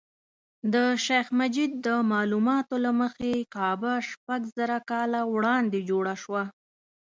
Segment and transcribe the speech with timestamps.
[0.73, 0.75] د
[1.05, 6.43] شیخ مجید د معلوماتو له مخې کعبه شپږ زره کاله وړاندې جوړه شوه.